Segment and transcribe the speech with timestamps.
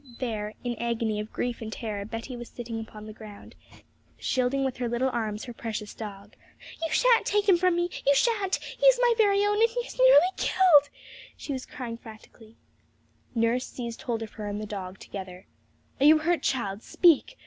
[0.17, 3.53] There, in agony of grief and terror, Betty was sitting upon the ground,
[4.17, 6.33] shielding with her little arms her precious dog.
[6.83, 10.25] 'You shan't take him from me, you shan't; he's my very own, and he's nearly
[10.37, 10.89] killed!'
[11.37, 12.55] she was crying frantically.
[13.35, 15.45] Nurse seized hold of her and the dog together.
[15.99, 16.81] 'Are you hurt, child?
[16.81, 17.37] Speak!